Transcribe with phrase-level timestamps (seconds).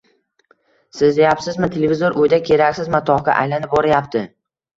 [0.99, 4.27] Sezayapsizmi, televizor uyda keraksiz matohga aylanib borayapti.